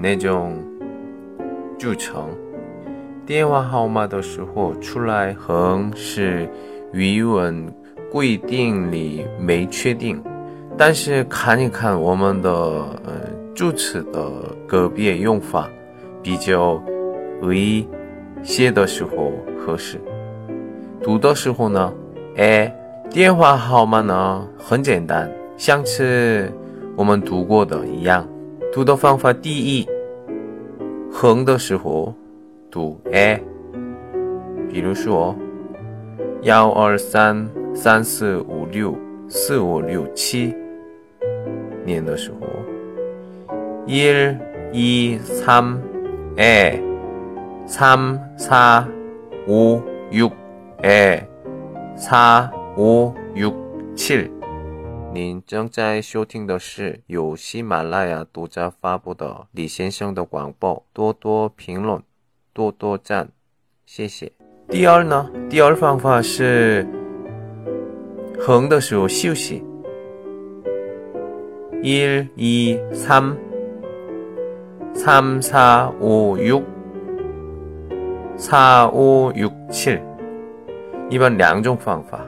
[0.00, 0.56] 那种
[1.78, 2.28] 组成。
[3.24, 6.48] 电话号码的时候出来横是
[6.92, 7.72] 语文
[8.10, 10.22] 规定里没确定，
[10.76, 13.12] 但是看一看我们的呃
[13.54, 14.30] 助词的
[14.66, 15.68] 个别用法，
[16.22, 16.82] 比较。
[17.42, 17.86] 为
[18.42, 20.00] 写的时候合适，
[21.02, 21.92] 读的时候呢？
[22.36, 22.74] 哎，
[23.10, 26.50] 电话号码呢很简单，像是
[26.96, 28.26] 我们读过的一样。
[28.76, 29.88] 读的方法第一，
[31.10, 32.12] 横的时候
[32.70, 33.40] 读哎，
[34.70, 35.34] 比如说
[36.42, 38.94] 幺二三三四五六
[39.28, 40.54] 四五六七，
[41.86, 42.46] 念的时候
[43.86, 44.12] 一
[44.72, 45.80] 一三
[46.36, 46.78] 哎。
[47.64, 47.98] 三、
[48.36, 48.50] 四、
[49.48, 50.30] 五、六、
[50.82, 51.18] 二、
[51.96, 53.50] 三、五、六、
[53.96, 54.30] 七。
[55.16, 60.84] 您正在收听的是由喜马拉雅独家发布的李先生的广播。
[60.92, 62.02] 多多评论，
[62.52, 63.30] 多多赞，
[63.86, 64.30] 谢谢。
[64.68, 65.30] 第二呢？
[65.48, 66.86] 第二方法是
[68.38, 69.64] 横的时候休息。
[71.82, 73.34] 一、二、三、
[74.92, 75.56] 三、四、
[75.98, 76.62] 五、六。
[78.36, 78.54] 四、
[78.92, 79.98] 五、六、七
[81.08, 82.20] 一般两种方法。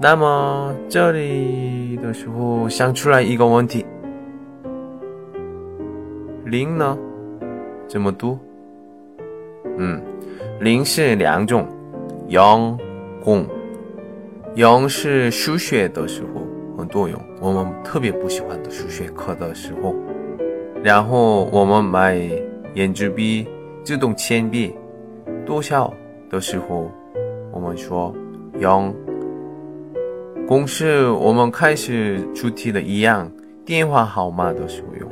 [0.00, 3.84] 那么这里的时候想出来一个问题：
[6.44, 6.96] 零呢？
[7.88, 8.38] 怎么读？
[9.78, 10.00] 嗯，
[10.60, 11.66] 零是两种，
[12.28, 12.78] 阳、
[13.24, 13.46] 公。
[14.56, 16.42] 阳是数学的时候
[16.78, 19.94] 很多用，我们特别不喜欢的数学课的时候。
[20.82, 22.20] 然后我们买
[22.74, 23.46] 圆珠笔。
[23.84, 24.74] 自动铅笔
[25.44, 25.94] 多少
[26.28, 26.90] 的时候，
[27.52, 28.12] 我们说
[28.58, 28.92] 用
[30.46, 31.08] 公式。
[31.10, 33.30] 我们开始出题的一样，
[33.64, 35.10] 电话号码的时候用，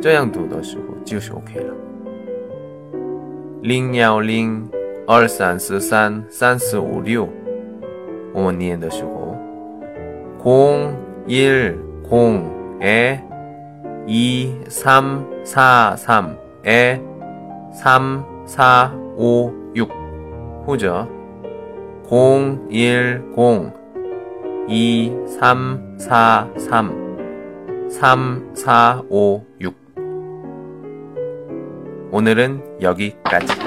[0.00, 1.74] 这样读的时候就是 OK 了。
[3.62, 4.68] 零幺零
[5.06, 7.28] 二三四三三四五六，
[8.32, 9.36] 我们念的时候，
[10.38, 10.92] 空
[11.26, 11.48] 一
[12.08, 12.44] 空
[12.80, 13.18] 二
[14.06, 15.02] 一三
[15.42, 16.98] 三三二。
[17.74, 18.88] 3, 4,
[19.18, 19.88] 5, 6
[20.64, 21.08] 후 죠.
[22.08, 23.64] 0, 1, 0
[24.66, 27.04] 2, 3, 4, 3
[27.90, 29.74] 3, 4, 5, 6
[32.10, 33.63] 오늘은 여기까지.